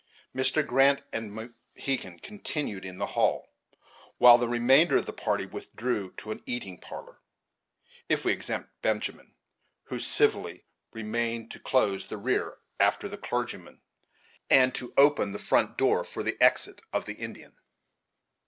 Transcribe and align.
Mr. 0.35 0.65
Grant 0.65 1.03
and 1.13 1.31
Mohegan 1.31 2.17
continued 2.21 2.85
in 2.85 2.97
the 2.97 3.05
hall, 3.13 3.53
while 4.17 4.39
the 4.39 4.47
remainder 4.49 4.97
of 4.97 5.05
the 5.05 5.13
party 5.13 5.45
withdrew 5.45 6.13
to 6.17 6.31
an 6.31 6.41
eating 6.47 6.79
parlor, 6.79 7.19
if 8.09 8.25
we 8.25 8.31
except 8.31 8.81
Benjamin, 8.81 9.35
who 9.83 9.99
civilly 9.99 10.65
remained 10.91 11.51
to 11.51 11.59
close 11.59 12.07
the 12.07 12.17
rear 12.17 12.57
after 12.79 13.07
the 13.07 13.15
clergyman 13.15 13.79
and 14.49 14.73
to 14.73 14.91
open 14.97 15.33
the 15.33 15.37
front 15.37 15.77
door 15.77 16.03
for 16.03 16.23
the 16.23 16.35
exit 16.41 16.81
of 16.91 17.05
the 17.05 17.13
Indian. 17.13 17.55